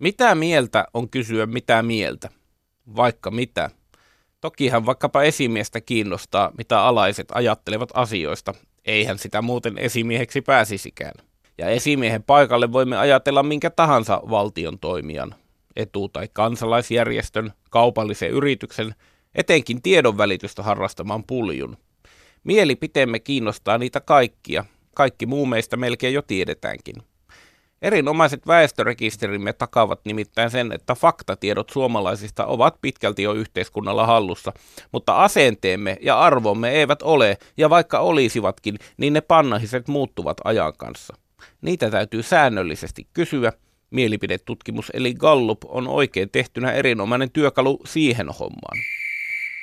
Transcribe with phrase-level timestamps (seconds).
[0.00, 2.28] Mitä mieltä on kysyä mitä mieltä?
[2.96, 3.70] Vaikka mitä.
[4.40, 8.54] Tokihan vaikkapa esimiestä kiinnostaa, mitä alaiset ajattelevat asioista.
[8.84, 11.14] Eihän sitä muuten esimieheksi pääsisikään.
[11.58, 15.34] Ja esimiehen paikalle voimme ajatella minkä tahansa valtion toimijan,
[15.76, 18.94] etu- tai kansalaisjärjestön, kaupallisen yrityksen,
[19.34, 21.76] etenkin tiedonvälitystä harrastamaan puljun.
[22.44, 24.64] Mielipiteemme kiinnostaa niitä kaikkia.
[24.94, 27.09] Kaikki muu meistä melkein jo tiedetäänkin.
[27.82, 34.52] Erinomaiset väestörekisterimme takaavat nimittäin sen, että faktatiedot suomalaisista ovat pitkälti jo yhteiskunnalla hallussa,
[34.92, 41.16] mutta asenteemme ja arvomme eivät ole, ja vaikka olisivatkin, niin ne pannahiset muuttuvat ajan kanssa.
[41.62, 43.52] Niitä täytyy säännöllisesti kysyä.
[43.90, 48.78] Mielipidetutkimus eli Gallup on oikein tehtynä erinomainen työkalu siihen hommaan.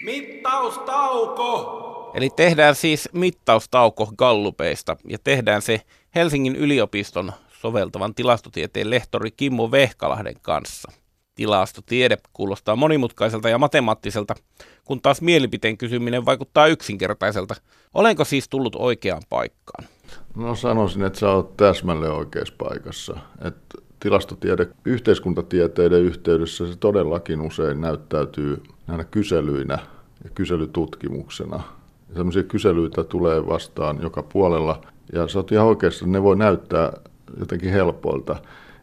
[0.03, 1.83] Mittaustauko!
[2.13, 5.81] Eli tehdään siis mittaustauko Gallupeista ja tehdään se
[6.15, 10.91] Helsingin yliopiston soveltavan tilastotieteen lehtori Kimmo Vehkalahden kanssa.
[11.35, 14.35] Tilastotiede kuulostaa monimutkaiselta ja matemaattiselta,
[14.85, 17.55] kun taas mielipiteen kysyminen vaikuttaa yksinkertaiselta.
[17.93, 19.87] Olenko siis tullut oikeaan paikkaan?
[20.35, 23.17] No sanoisin, että sä oot täsmälleen oikeassa paikassa.
[23.41, 29.79] Että tilastotiede yhteiskuntatieteiden yhteydessä se todellakin usein näyttäytyy näinä kyselyinä
[30.23, 31.63] ja kyselytutkimuksena.
[32.09, 34.81] Ja sellaisia kyselyitä tulee vastaan joka puolella.
[35.13, 36.93] Ja sä oot ihan oikeassa, ne voi näyttää
[37.39, 38.35] jotenkin helpoilta.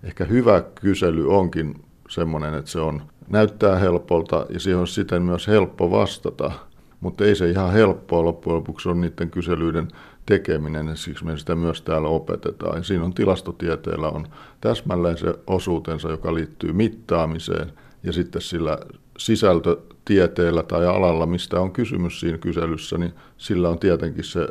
[0.04, 5.48] Ehkä hyvä kysely onkin semmoinen, että se on, näyttää helpolta ja siihen on siten myös
[5.48, 6.52] helppo vastata.
[7.00, 9.88] Mutta ei se ihan helppoa loppujen lopuksi on niiden kyselyiden
[10.26, 12.76] tekeminen, ja siksi me sitä myös täällä opetetaan.
[12.76, 14.26] Ja siinä on tilastotieteellä on
[14.60, 17.72] täsmälleen se osuutensa, joka liittyy mittaamiseen,
[18.02, 18.78] ja sitten sillä
[19.18, 24.48] sisältötieteellä tai alalla, mistä on kysymys siinä kyselyssä, niin sillä on tietenkin se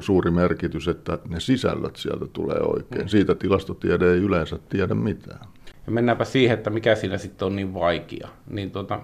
[0.00, 3.02] suuri merkitys, että ne sisällöt sieltä tulee oikein.
[3.02, 3.08] Mm.
[3.08, 5.40] Siitä tilastotiede ei yleensä tiedä mitään.
[5.86, 8.28] Ja mennäänpä siihen, että mikä siinä sitten on niin vaikea.
[8.50, 9.00] Niin tuota,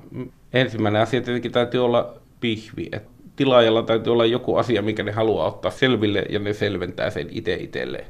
[0.53, 2.89] ensimmäinen asia tietenkin täytyy olla pihvi.
[2.93, 3.03] Et
[3.37, 7.55] tilaajalla täytyy olla joku asia, mikä ne haluaa ottaa selville, ja ne selventää sen itse
[7.55, 8.07] itselleen.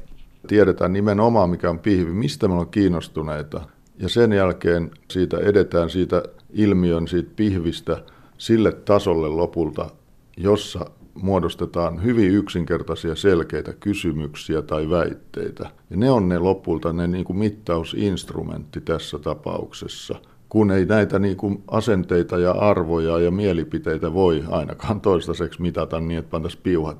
[0.47, 3.61] Tiedetään nimenomaan, mikä on pihvi, mistä me ollaan kiinnostuneita.
[3.99, 6.23] Ja sen jälkeen siitä edetään siitä
[6.53, 8.03] ilmiön, siitä pihvistä
[8.37, 9.89] sille tasolle lopulta,
[10.37, 10.85] jossa
[11.21, 15.69] muodostetaan hyvin yksinkertaisia selkeitä kysymyksiä tai väitteitä.
[15.89, 20.15] Ja ne on ne lopulta ne niin kuin mittausinstrumentti tässä tapauksessa.
[20.49, 26.19] Kun ei näitä niin kuin asenteita ja arvoja ja mielipiteitä voi ainakaan toistaiseksi mitata niin,
[26.19, 26.97] että pantaisiin piuhat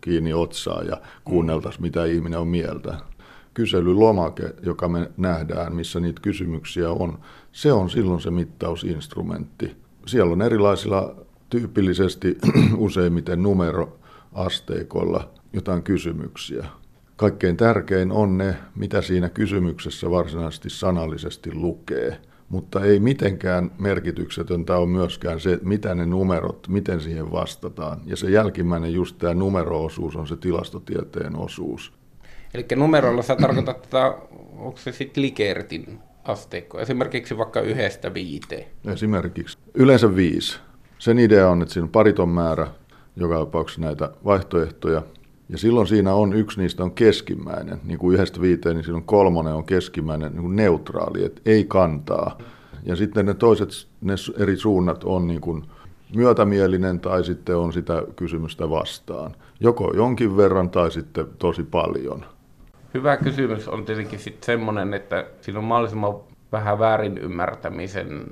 [0.00, 2.98] kiinni otsaa ja kuunneltaisiin, mitä ihminen on mieltä.
[3.54, 7.18] Kyselylomake, joka me nähdään, missä niitä kysymyksiä on,
[7.52, 9.76] se on silloin se mittausinstrumentti.
[10.06, 11.14] Siellä on erilaisilla
[11.50, 12.38] tyypillisesti
[12.76, 16.66] useimmiten numeroasteikolla jotain kysymyksiä.
[17.16, 22.20] Kaikkein tärkein on ne, mitä siinä kysymyksessä varsinaisesti sanallisesti lukee.
[22.48, 28.00] Mutta ei mitenkään merkityksetöntä on myöskään se, mitä ne numerot, miten siihen vastataan.
[28.06, 31.92] Ja se jälkimmäinen, just tämä numeroosuus, on se tilastotieteen osuus.
[32.54, 34.14] Eli numerolla sä tarkoitat tätä,
[34.58, 38.66] onko se sitten Likertin asteikko, esimerkiksi vaikka yhdestä viiteen?
[38.92, 39.58] Esimerkiksi.
[39.74, 40.58] Yleensä viisi.
[41.00, 42.66] Sen idea on, että siinä on pariton määrä
[43.16, 45.02] joka tapauksessa näitä vaihtoehtoja.
[45.48, 49.54] Ja silloin siinä on, yksi niistä on keskimmäinen, niin kuin yhdestä viiteen, niin silloin kolmonen
[49.54, 52.38] on keskimmäinen, niin kuin neutraali, että ei kantaa.
[52.82, 53.68] Ja sitten ne toiset,
[54.00, 55.64] ne eri suunnat on niin kuin
[56.16, 59.34] myötämielinen tai sitten on sitä kysymystä vastaan.
[59.60, 62.24] Joko jonkin verran tai sitten tosi paljon.
[62.94, 66.14] Hyvä kysymys on tietenkin sitten semmoinen, että siinä on mahdollisimman
[66.52, 68.26] vähän väärin ymmärtämisen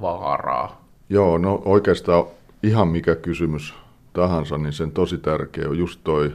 [0.00, 0.81] vaaraa.
[1.12, 2.24] Joo, no oikeastaan
[2.62, 3.74] ihan mikä kysymys
[4.12, 6.34] tahansa, niin sen tosi tärkeä on just toi,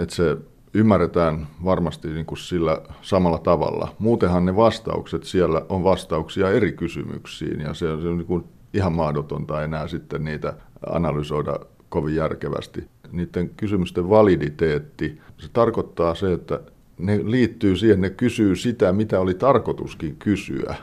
[0.00, 0.36] että se
[0.74, 3.94] ymmärretään varmasti niin kuin sillä samalla tavalla.
[3.98, 8.44] Muutenhan ne vastaukset siellä on vastauksia eri kysymyksiin ja se on, se on niin kuin
[8.74, 10.54] ihan mahdotonta enää sitten niitä
[10.90, 12.88] analysoida kovin järkevästi.
[13.12, 16.60] Niiden kysymysten validiteetti, se tarkoittaa se, että
[16.98, 20.76] ne liittyy siihen, ne kysyy sitä, mitä oli tarkoituskin kysyä.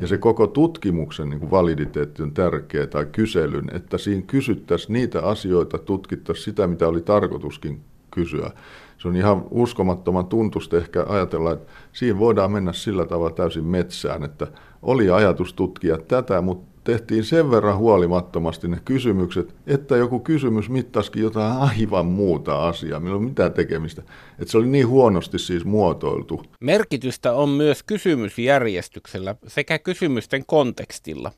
[0.00, 5.22] Ja se koko tutkimuksen niin kuin validiteetti on tärkeä tai kyselyn, että siinä kysyttäisiin niitä
[5.22, 7.80] asioita, tutkittaisiin sitä, mitä oli tarkoituskin
[8.10, 8.50] kysyä.
[8.98, 14.24] Se on ihan uskomattoman tuntusta ehkä ajatella, että siinä voidaan mennä sillä tavalla täysin metsään,
[14.24, 14.46] että
[14.82, 21.22] oli ajatus tutkia tätä, mutta tehtiin sen verran huolimattomasti ne kysymykset, että joku kysymys mittaskin
[21.22, 24.02] jotain aivan muuta asiaa, millä ole mitään tekemistä.
[24.38, 26.42] Että se oli niin huonosti siis muotoiltu.
[26.60, 31.32] Merkitystä on myös kysymysjärjestyksellä sekä kysymysten kontekstilla.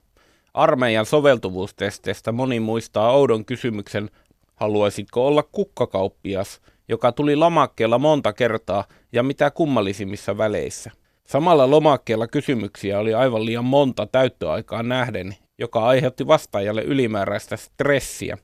[0.54, 4.10] Armeijan soveltuvuustesteistä moni muistaa oudon kysymyksen,
[4.54, 10.90] haluaisitko olla kukkakauppias, joka tuli lomakkeella monta kertaa ja mitä kummallisimmissa väleissä.
[11.24, 18.38] Samalla lomakkeella kysymyksiä oli aivan liian monta täyttöaikaa nähden, joka aiheutti vastaajalle ylimääräistä stressiä.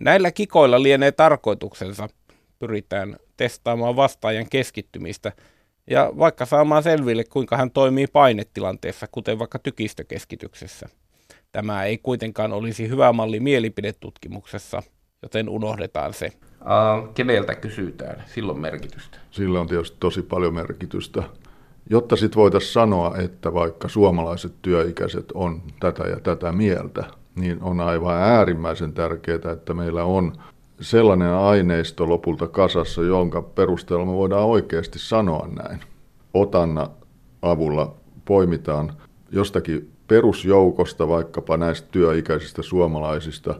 [0.00, 2.08] Näillä kikoilla lienee tarkoituksensa.
[2.58, 5.32] Pyritään testaamaan vastaajan keskittymistä
[5.90, 10.88] ja vaikka saamaan selville, kuinka hän toimii painetilanteessa, kuten vaikka tykistökeskityksessä.
[11.52, 14.82] Tämä ei kuitenkaan olisi hyvä malli mielipidetutkimuksessa,
[15.22, 16.32] joten unohdetaan se.
[16.60, 18.24] Uh, keneltä kysytään?
[18.26, 19.18] Silloin merkitystä.
[19.30, 21.22] Sillä on tietysti tosi paljon merkitystä.
[21.90, 27.04] Jotta sitten voitaisiin sanoa, että vaikka suomalaiset työikäiset on tätä ja tätä mieltä,
[27.36, 30.32] niin on aivan äärimmäisen tärkeää, että meillä on
[30.80, 35.80] sellainen aineisto lopulta kasassa, jonka perusteella me voidaan oikeasti sanoa näin.
[36.34, 36.90] Otanna
[37.42, 37.94] avulla
[38.24, 38.92] poimitaan
[39.32, 43.54] jostakin perusjoukosta, vaikkapa näistä työikäisistä suomalaisista,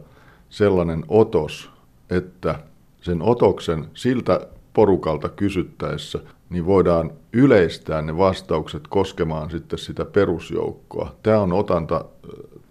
[0.49, 1.69] sellainen otos,
[2.09, 2.59] että
[3.01, 6.19] sen otoksen siltä porukalta kysyttäessä,
[6.49, 11.15] niin voidaan yleistää ne vastaukset koskemaan sitten sitä perusjoukkoa.
[11.23, 12.05] Tämä on otanta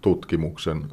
[0.01, 0.83] tutkimuksen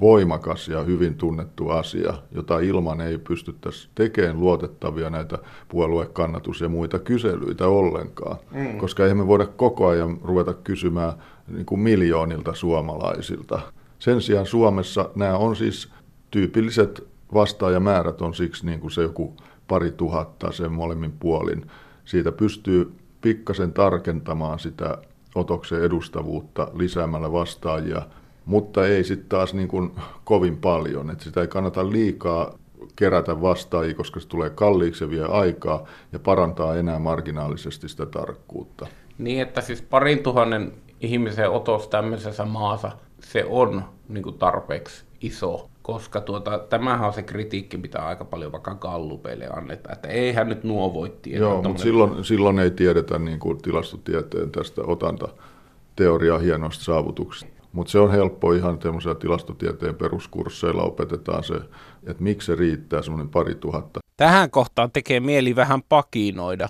[0.00, 5.38] voimakas ja hyvin tunnettu asia, jota ilman ei pystyttäisi tekemään luotettavia näitä
[5.68, 8.36] puoluekannatus- ja muita kyselyitä ollenkaan.
[8.50, 8.78] Mm.
[8.78, 11.12] Koska eihän me voida koko ajan ruveta kysymään
[11.48, 13.60] niin kuin miljoonilta suomalaisilta.
[13.98, 15.88] Sen sijaan Suomessa nämä on siis
[16.30, 19.36] tyypilliset vastaajamäärät on siksi niin kuin se joku
[19.68, 21.66] pari tuhatta sen molemmin puolin.
[22.06, 24.98] Siitä pystyy pikkasen tarkentamaan sitä
[25.34, 28.02] otoksen edustavuutta lisäämällä vastaajia
[28.46, 29.90] mutta ei sitten taas niin kuin
[30.24, 31.10] kovin paljon.
[31.10, 32.58] että sitä ei kannata liikaa
[32.96, 38.86] kerätä vastaajia, koska se tulee kalliiksi ja vie aikaa ja parantaa enää marginaalisesti sitä tarkkuutta.
[39.18, 45.70] Niin, että siis parin tuhannen ihmisen otos tämmöisessä maassa, se on niin kuin tarpeeksi iso,
[45.86, 50.64] koska tuota, tämähän on se kritiikki, mitä aika paljon vaikka Gallupeille annetaan, että eihän nyt
[50.64, 51.48] nuo voi tietää.
[51.48, 55.28] Joo, mutta silloin, silloin ei tiedetä niin kuin tilastotieteen tästä otanta
[55.96, 57.62] teoriaa hienoista saavutuksista.
[57.72, 61.54] Mutta se on helppo ihan tämmöisellä tilastotieteen peruskursseilla opetetaan se,
[62.06, 64.00] että miksi se riittää semmoinen pari tuhatta.
[64.16, 66.68] Tähän kohtaan tekee mieli vähän pakinoida.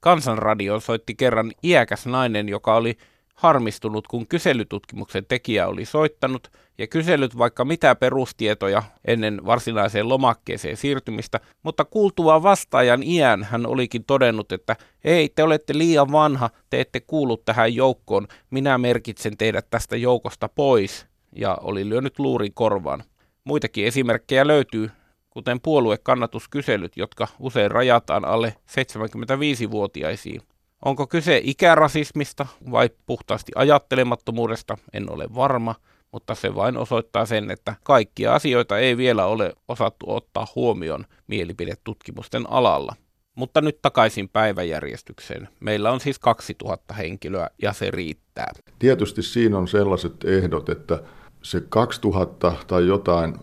[0.00, 2.96] Kansanradio soitti kerran iäkäs nainen, joka oli
[3.34, 11.40] harmistunut, kun kyselytutkimuksen tekijä oli soittanut ja kysellyt vaikka mitä perustietoja ennen varsinaiseen lomakkeeseen siirtymistä,
[11.62, 17.00] mutta kuultua vastaajan iän hän olikin todennut, että ei, te olette liian vanha, te ette
[17.00, 21.06] kuulu tähän joukkoon, minä merkitsen teidät tästä joukosta pois,
[21.36, 23.04] ja oli lyönyt luurin korvaan.
[23.44, 24.90] Muitakin esimerkkejä löytyy,
[25.30, 30.42] kuten puoluekannatuskyselyt, jotka usein rajataan alle 75-vuotiaisiin.
[30.84, 35.74] Onko kyse ikärasismista vai puhtaasti ajattelemattomuudesta, en ole varma,
[36.12, 42.50] mutta se vain osoittaa sen, että kaikkia asioita ei vielä ole osattu ottaa huomioon mielipidetutkimusten
[42.50, 42.96] alalla.
[43.34, 45.48] Mutta nyt takaisin päiväjärjestykseen.
[45.60, 48.52] Meillä on siis 2000 henkilöä ja se riittää.
[48.78, 51.02] Tietysti siinä on sellaiset ehdot, että
[51.42, 53.34] se 2000 tai jotain,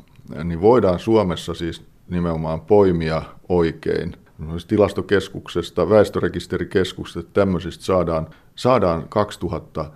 [0.44, 4.16] niin voidaan Suomessa siis nimenomaan poimia oikein
[4.68, 9.92] tilastokeskuksesta, väestörekisterikeskuksesta, tämmöisistä saadaan, saadaan 2000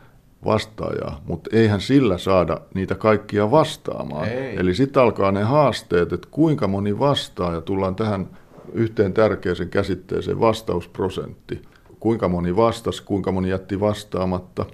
[0.46, 4.28] vastaajaa, mutta eihän sillä saada niitä kaikkia vastaamaan.
[4.30, 4.56] Ei.
[4.56, 8.30] Eli sitten alkaa ne haasteet, että kuinka moni vastaa, ja tullaan tähän
[8.74, 11.62] yhteen tärkeäseen käsitteeseen vastausprosentti.
[12.00, 14.66] Kuinka moni vastasi, kuinka moni jätti vastaamatta.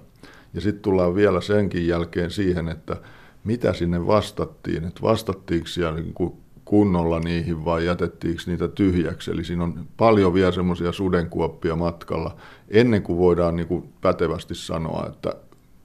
[0.54, 2.96] Ja sitten tullaan vielä senkin jälkeen siihen, että
[3.44, 6.32] mitä sinne vastattiin, että vastattiinko siellä niin kuin
[6.72, 9.30] kunnolla niihin vai jätettiinkö niitä tyhjäksi.
[9.30, 12.36] Eli siinä on paljon vielä semmoisia sudenkuoppia matkalla
[12.68, 15.34] ennen kuin voidaan niin kuin pätevästi sanoa, että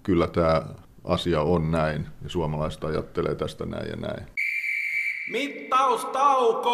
[0.04, 0.62] kyllä tämä
[1.04, 4.26] asia on näin ja suomalaiset ajattelee tästä näin ja näin.
[5.32, 6.74] Mittaustauko!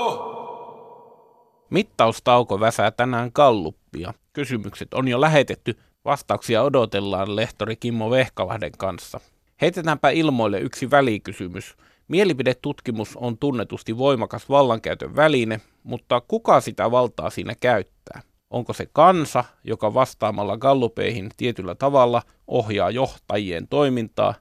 [1.70, 4.14] Mittaustauko väsää tänään kalluppia.
[4.34, 9.20] Kysymykset on jo lähetetty, vastauksia odotellaan lehtori Kimmo Vehkalahden kanssa.
[9.62, 11.76] Heitetäänpä ilmoille yksi välikysymys–
[12.08, 18.22] Mielipidetutkimus on tunnetusti voimakas vallankäytön väline, mutta kuka sitä valtaa siinä käyttää?
[18.50, 24.34] Onko se kansa, joka vastaamalla gallupeihin tietyllä tavalla ohjaa johtajien toimintaa,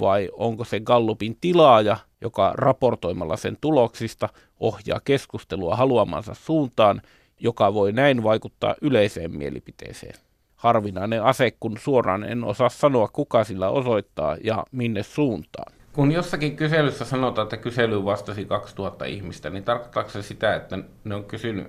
[0.00, 4.28] vai onko se gallupin tilaaja, joka raportoimalla sen tuloksista
[4.60, 7.02] ohjaa keskustelua haluamansa suuntaan,
[7.40, 10.14] joka voi näin vaikuttaa yleiseen mielipiteeseen?
[10.56, 15.75] Harvinainen ase, kun suoraan en osaa sanoa, kuka sillä osoittaa ja minne suuntaan.
[15.96, 21.14] Kun jossakin kyselyssä sanotaan, että kyselyyn vastasi 2000 ihmistä, niin tarkoittaako se sitä, että ne
[21.14, 21.66] on kysynyt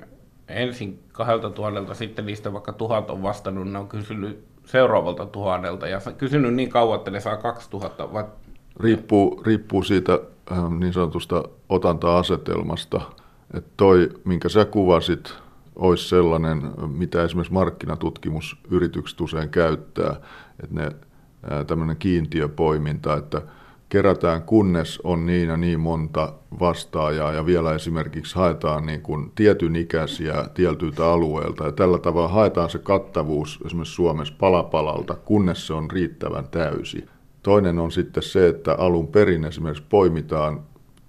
[0.47, 6.53] ensin 2000, sitten niistä vaikka tuhat on vastannut, ne on kysynyt seuraavalta tuhannelta ja kysynyt
[6.53, 8.23] niin kauan, että ne saa 2000 vai...
[8.79, 10.19] Riippuu, riippuu siitä
[10.51, 13.01] ähm, niin sanotusta otanta-asetelmasta,
[13.53, 15.33] että toi, minkä sä kuvasit,
[15.75, 20.15] olisi sellainen, mitä esimerkiksi markkinatutkimusyritykset usein käyttää,
[20.63, 20.91] että ne
[21.67, 23.41] tämmöinen kiintiöpoiminta, että
[23.89, 29.75] kerätään kunnes on niin ja niin monta vastaajaa ja vielä esimerkiksi haetaan niin kuin tietyn
[29.75, 35.91] ikäisiä tietyiltä alueelta ja tällä tavalla haetaan se kattavuus esimerkiksi Suomessa palapalalta, kunnes se on
[35.91, 37.05] riittävän täysi.
[37.43, 40.61] Toinen on sitten se, että alun perin esimerkiksi poimitaan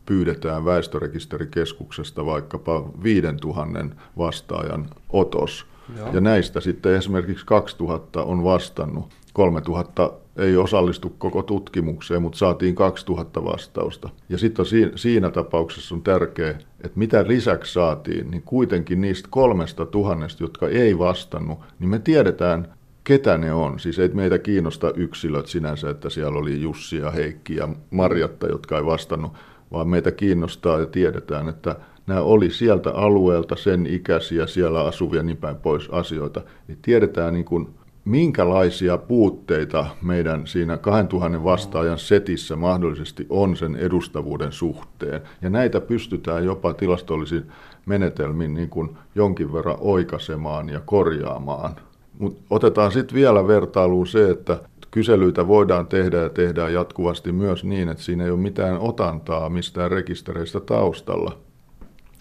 [0.06, 5.66] pyydetään väestörekisterikeskuksesta vaikkapa 5000 vastaajan otos.
[5.96, 6.12] Joo.
[6.12, 9.08] Ja näistä sitten esimerkiksi 2000 on vastannut.
[9.38, 14.08] 3000 ei osallistu koko tutkimukseen, mutta saatiin 2000 vastausta.
[14.28, 20.44] Ja sitten siinä, tapauksessa on tärkeää, että mitä lisäksi saatiin, niin kuitenkin niistä kolmesta tuhannesta,
[20.44, 23.80] jotka ei vastannut, niin me tiedetään, ketä ne on.
[23.80, 28.76] Siis ei meitä kiinnosta yksilöt sinänsä, että siellä oli Jussi ja Heikki ja Marjatta, jotka
[28.76, 29.32] ei vastannut,
[29.72, 31.76] vaan meitä kiinnostaa ja tiedetään, että
[32.06, 36.42] nämä oli sieltä alueelta sen ikäisiä, siellä asuvia niin päin pois asioita.
[36.68, 37.68] Niin tiedetään niin kuin,
[38.08, 45.20] minkälaisia puutteita meidän siinä 2000 vastaajan setissä mahdollisesti on sen edustavuuden suhteen.
[45.42, 47.44] Ja näitä pystytään jopa tilastollisin
[47.86, 51.76] menetelmin niin kuin jonkin verran oikaisemaan ja korjaamaan.
[52.18, 54.60] Mutta otetaan sitten vielä vertailuun se, että
[54.90, 59.90] kyselyitä voidaan tehdä ja tehdään jatkuvasti myös niin, että siinä ei ole mitään otantaa mistään
[59.90, 61.38] rekistereistä taustalla,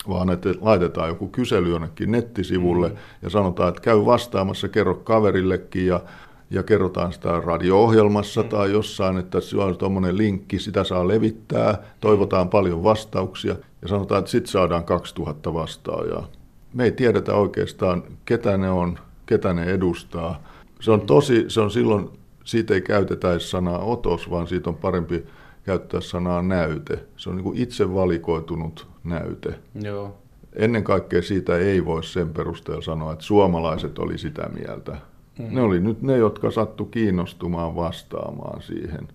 [0.10, 2.96] vaan että laitetaan joku kysely jonnekin nettisivulle mm.
[3.22, 6.02] ja sanotaan, että käy vastaamassa, kerro kaverillekin ja,
[6.50, 8.50] ja kerrotaan sitä radio-ohjelmassa mm.
[8.50, 14.20] tai jossain, että se on tuommoinen linkki, sitä saa levittää, toivotaan paljon vastauksia ja sanotaan,
[14.20, 16.28] että sitten saadaan 2000 vastaajaa.
[16.74, 20.44] Me ei tiedetä oikeastaan, ketä ne on, ketä ne edustaa.
[20.80, 22.10] Se on tosi, se on silloin
[22.48, 25.26] siitä ei käytetä sanaa otos, vaan siitä on parempi
[25.68, 27.00] käyttää sanaa näyte.
[27.18, 29.60] Se on niin kuin itse valikoitunut näyte.
[29.82, 30.18] Joo.
[30.56, 34.98] Ennen kaikkea siitä ei voi sen perusteella sanoa, että suomalaiset oli sitä mieltä.
[35.40, 35.56] Mm.
[35.56, 39.08] Ne oli nyt ne, jotka sattu kiinnostumaan vastaamaan siihen.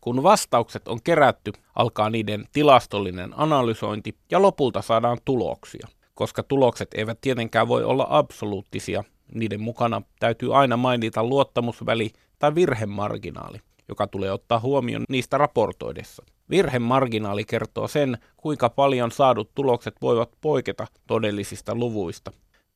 [0.00, 5.88] Kun vastaukset on kerätty, alkaa niiden tilastollinen analysointi ja lopulta saadaan tuloksia.
[6.14, 13.58] Koska tulokset eivät tietenkään voi olla absoluuttisia, niiden mukana täytyy aina mainita luottamusväli tai virhemarginaali,
[13.88, 16.24] joka tulee ottaa huomioon niistä raportoidessa.
[16.50, 22.32] Virhemarginaali kertoo sen, kuinka paljon saadut tulokset voivat poiketa todellisista luvuista.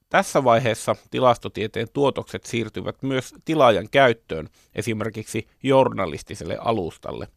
[0.09, 7.29] Tässä vaiheessa tilastotieteen tuotokset siirtyvät myös tilaajan käyttöön, esimerkiksi journalistiselle alustalle.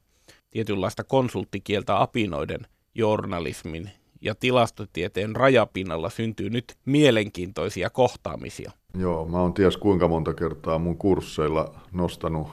[0.50, 2.60] Tietynlaista konsulttikieltä apinoiden
[2.96, 3.90] journalismin
[4.22, 8.72] ja tilastotieteen rajapinnalla syntyy nyt mielenkiintoisia kohtaamisia.
[8.98, 12.48] Joo, mä oon ties kuinka monta kertaa mun kursseilla nostanut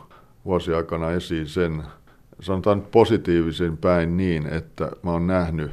[0.45, 1.83] vuosiaikana esiin sen,
[2.41, 5.71] sanotaan nyt positiivisen päin niin, että mä oon nähnyt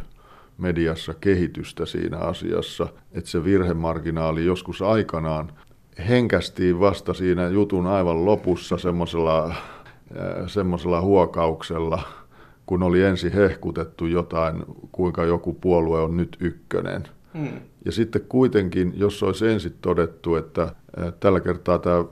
[0.58, 5.52] mediassa kehitystä siinä asiassa, että se virhemarginaali joskus aikanaan
[6.10, 9.58] henkästiin vasta siinä jutun aivan lopussa semmoisella äh,
[10.48, 12.02] semmoisella huokauksella,
[12.66, 17.04] kun oli ensin hehkutettu jotain, kuinka joku puolue on nyt ykkönen.
[17.34, 17.48] Mm.
[17.86, 20.76] Ja sitten kuitenkin, jos olisi ensin todettu, että
[21.20, 22.06] tällä kertaa tämä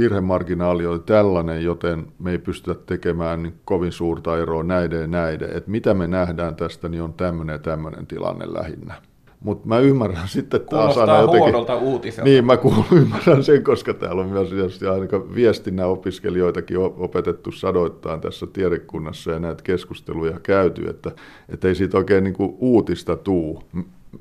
[0.00, 5.56] virhemarginaali oli tällainen, joten me ei pystytä tekemään niin kovin suurta eroa näiden ja näiden.
[5.56, 8.94] Että mitä me nähdään tästä, niin on tämmöinen ja tämmöinen tilanne lähinnä.
[9.40, 11.42] Mutta mä ymmärrän sitten taas aina jotenkin...
[11.42, 12.30] huonolta uutiselta.
[12.30, 18.46] Niin, mä kuulun, ymmärrän sen, koska täällä on myös ainakaan viestinnän opiskelijoitakin opetettu sadoittain tässä
[18.46, 21.12] tiedekunnassa ja näitä keskusteluja käyty, että,
[21.48, 23.62] että ei siitä oikein niin kuin uutista tuu,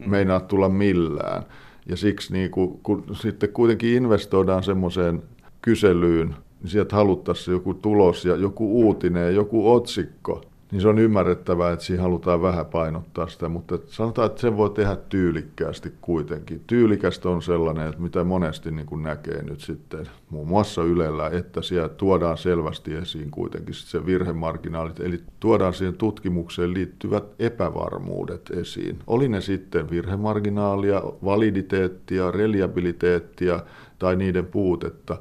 [0.05, 1.43] meinaa tulla millään.
[1.89, 5.23] Ja siksi niin kuin, kun sitten kuitenkin investoidaan semmoiseen
[5.61, 10.99] kyselyyn, niin sieltä haluttaisiin joku tulos ja joku uutinen ja joku otsikko, niin se on
[10.99, 16.61] ymmärrettävää, että siinä halutaan vähän painottaa sitä, mutta sanotaan, että sen voi tehdä tyylikkäästi kuitenkin.
[16.67, 21.61] Tyylikästä on sellainen, että mitä monesti niin kuin näkee nyt sitten muun muassa Ylellä, että
[21.61, 28.99] siellä tuodaan selvästi esiin kuitenkin se virhemarginaalit, eli tuodaan siihen tutkimukseen liittyvät epävarmuudet esiin.
[29.07, 33.59] Oli ne sitten virhemarginaalia, validiteettia, reliabiliteettia
[33.99, 35.17] tai niiden puutetta,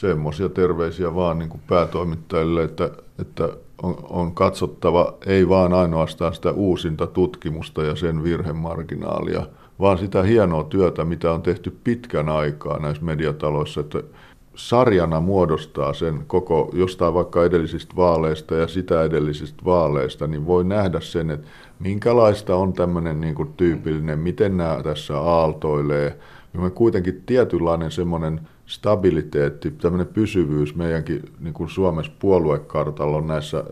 [0.00, 3.48] semmoisia terveisiä vaan niin kuin päätoimittajille, että, että
[3.82, 9.46] on, on katsottava ei vaan ainoastaan sitä uusinta tutkimusta ja sen virhemarginaalia,
[9.80, 14.02] vaan sitä hienoa työtä, mitä on tehty pitkän aikaa näissä mediataloissa, että
[14.54, 21.00] sarjana muodostaa sen koko jostain vaikka edellisistä vaaleista ja sitä edellisistä vaaleista, niin voi nähdä
[21.00, 26.18] sen, että minkälaista on tämmöinen niin kuin tyypillinen, miten nämä tässä aaltoilee.
[26.54, 33.64] Ja me kuitenkin tietynlainen semmoinen stabiliteetti, tämmöinen pysyvyys meidänkin niin kuin Suomessa puoluekartalla on näissä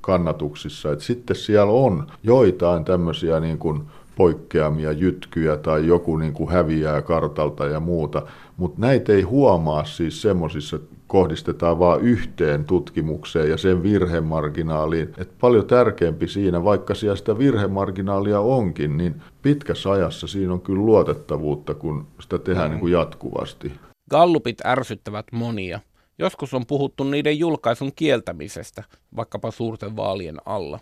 [0.00, 0.92] kannatuksissa.
[0.92, 3.82] että sitten siellä on joitain tämmöisiä niin kuin
[4.16, 8.22] poikkeamia, jytkyjä tai joku niin kuin häviää kartalta ja muuta.
[8.56, 15.14] Mutta näitä ei huomaa siis semmoisissa, kohdistetaan vain yhteen tutkimukseen ja sen virhemarginaaliin.
[15.18, 20.82] Et paljon tärkeämpi siinä, vaikka siellä sitä virhemarginaalia onkin, niin pitkässä ajassa siinä on kyllä
[20.86, 22.70] luotettavuutta, kun sitä tehdään mm.
[22.70, 23.72] niin kuin jatkuvasti.
[24.14, 25.80] Gallupit ärsyttävät monia.
[26.18, 28.84] Joskus on puhuttu niiden julkaisun kieltämisestä,
[29.16, 30.80] vaikkapa suurten vaalien alla.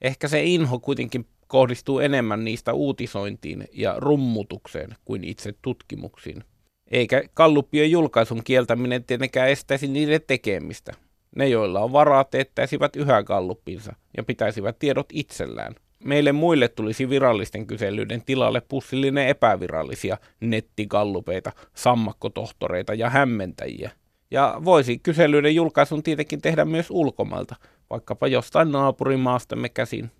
[0.00, 6.44] Ehkä se inho kuitenkin kohdistuu enemmän niistä uutisointiin ja rummutukseen kuin itse tutkimuksiin.
[6.90, 10.92] Eikä kalluppien julkaisun kieltäminen tietenkään estäisi niiden tekemistä.
[11.36, 15.74] Ne, joilla on varaa, teettäisivät yhä kalluppinsa ja pitäisivät tiedot itsellään.
[16.04, 23.90] Meille muille tulisi virallisten kyselyiden tilalle pussillinen epävirallisia nettigallupeita, sammakkotohtoreita ja hämmentäjiä.
[24.30, 27.56] Ja voisi kyselyiden julkaisun tietenkin tehdä myös ulkomailta,
[27.90, 30.10] vaikkapa jostain naapurimaastamme käsin.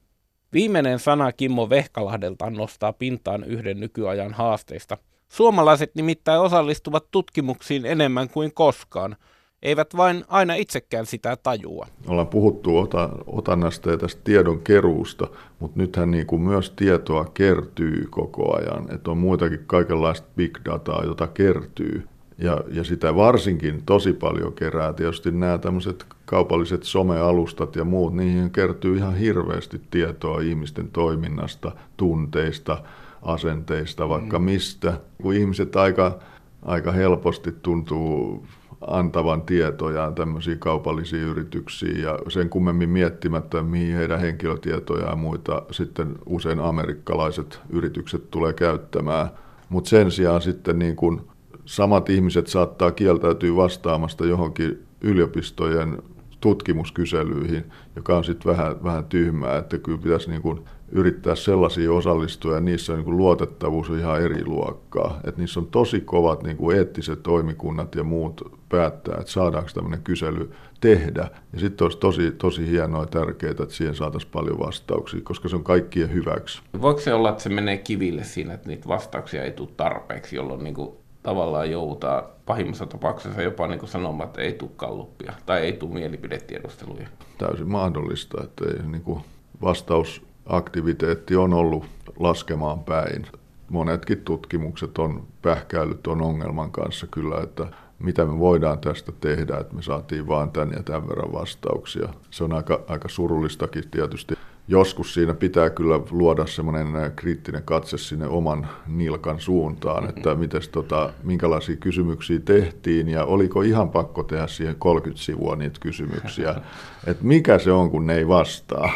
[0.53, 4.99] Viimeinen sana Kimmo Vehkalahdelta nostaa pintaan yhden nykyajan haasteista.
[5.29, 9.17] Suomalaiset nimittäin osallistuvat tutkimuksiin enemmän kuin koskaan,
[9.63, 11.87] eivät vain aina itsekään sitä tajua.
[12.07, 15.27] Ollaan puhuttu ota, otannasta ja tästä tiedon keruusta,
[15.59, 18.95] mutta nythän niin kuin myös tietoa kertyy koko ajan.
[18.95, 22.07] Että on muitakin kaikenlaista big dataa, jota kertyy.
[22.39, 24.93] Ja, ja sitä varsinkin tosi paljon kerää.
[24.93, 32.83] Tietysti nämä tämmöiset kaupalliset somealustat ja muut, niihin kertyy ihan hirveästi tietoa ihmisten toiminnasta, tunteista,
[33.23, 34.45] asenteista, vaikka mm.
[34.45, 35.01] mistä.
[35.23, 36.19] Kun ihmiset aika,
[36.63, 38.47] aika helposti tuntuu
[38.87, 46.15] antavan tietojaan tämmöisiin kaupallisiin yrityksiin ja sen kummemmin miettimättä, mihin heidän henkilötietojaan ja muita sitten
[46.27, 49.31] usein amerikkalaiset yritykset tulee käyttämään.
[49.69, 51.29] Mutta sen sijaan sitten niin kun
[51.65, 56.03] samat ihmiset saattaa kieltäytyä vastaamasta johonkin yliopistojen
[56.41, 57.65] tutkimuskyselyihin,
[57.97, 60.61] joka on sitten vähän, vähän tyhmää, että kyllä pitäisi niin kuin
[60.93, 65.21] yrittää sellaisia osallistua ja niissä on niin kuin luotettavuus on ihan eri luokkaa.
[65.25, 70.03] Että niissä on tosi kovat niin kuin eettiset toimikunnat ja muut päättää, että saadaanko tämmöinen
[70.03, 71.31] kysely tehdä.
[71.53, 75.57] Ja sitten olisi tosi, tosi hienoa ja tärkeää, että siihen saataisiin paljon vastauksia, koska se
[75.57, 76.63] on kaikkien hyväksi.
[76.81, 80.65] Voiko se olla, että se menee kiville siinä, että niitä vastauksia ei tule tarpeeksi, jolloin
[80.65, 85.61] niin kuin tavallaan joutaa pahimmassa tapauksessa jopa niin kuin sanomaan, että ei tule kalluppia tai
[85.61, 87.09] ei tule mielipidetiedusteluja.
[87.39, 89.21] Täysin mahdollista, että ei, niin kuin
[89.63, 91.85] vastausaktiviteetti on ollut
[92.19, 93.27] laskemaan päin.
[93.69, 97.67] Monetkin tutkimukset on pähkäillyt on ongelman kanssa kyllä, että
[97.99, 102.09] mitä me voidaan tästä tehdä, että me saatiin vaan tämän ja tämän verran vastauksia.
[102.31, 104.35] Se on aika, aika surullistakin tietysti
[104.71, 110.69] joskus siinä pitää kyllä luoda semmoinen äh, kriittinen katse sinne oman nilkan suuntaan, että mites,
[110.69, 116.55] tota, minkälaisia kysymyksiä tehtiin ja oliko ihan pakko tehdä siihen 30 sivua niitä kysymyksiä,
[117.07, 118.93] että mikä se on, kun ne ei vastaa.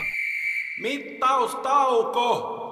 [0.83, 2.64] Mittaustauko!